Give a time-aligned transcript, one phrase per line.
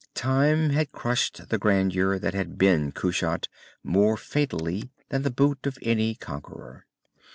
[0.15, 3.47] Time had crushed the grandeur that had been Kushat,
[3.83, 6.87] more fatally than the boots of any conqueror.